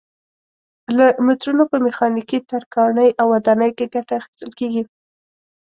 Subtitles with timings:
[0.97, 4.83] له مترونو په میخانیکي، ترکاڼۍ او ودانیو کې ګټه اخیستل کېږي.